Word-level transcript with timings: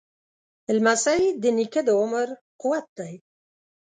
لمسی 0.75 1.23
د 1.41 1.43
نیکه 1.57 1.81
د 1.87 1.89
عمر 2.01 2.27
قوت 2.61 2.85
دی. 2.97 3.13